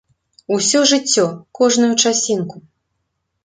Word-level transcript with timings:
Усё 0.55 0.79
жыццё, 0.93 1.27
кожную 1.61 1.93
часінку. 2.03 2.67